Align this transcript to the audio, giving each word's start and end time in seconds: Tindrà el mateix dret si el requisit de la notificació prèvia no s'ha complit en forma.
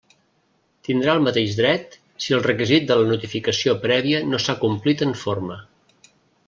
Tindrà 0.87 1.13
el 1.17 1.21
mateix 1.25 1.57
dret 1.59 1.99
si 2.25 2.37
el 2.39 2.43
requisit 2.47 2.89
de 2.93 2.99
la 3.03 3.07
notificació 3.13 3.79
prèvia 3.87 4.27
no 4.33 4.43
s'ha 4.47 4.61
complit 4.67 5.09
en 5.11 5.19
forma. 5.25 5.63